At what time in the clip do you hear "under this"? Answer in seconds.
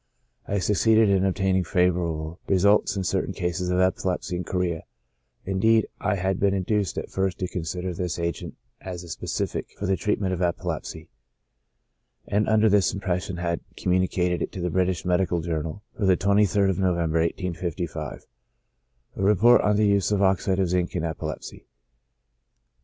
12.49-12.91